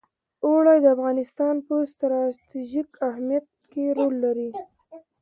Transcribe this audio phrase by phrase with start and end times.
[0.45, 4.49] اوړي د افغانستان په ستراتیژیک اهمیت کې رول لري.